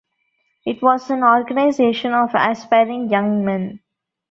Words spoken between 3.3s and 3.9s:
men.